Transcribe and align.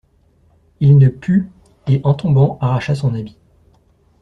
Il 0.79 0.97
ne 0.97 1.09
put, 1.09 1.51
et, 1.85 2.01
en 2.03 2.15
tombant, 2.15 2.57
arracha 2.59 2.95
son 2.95 3.13
habit. 3.13 3.37